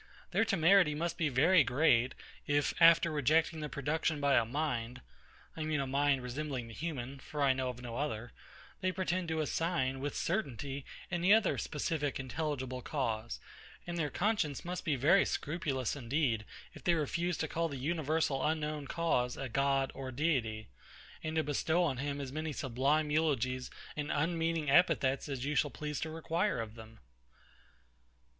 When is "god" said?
19.49-19.91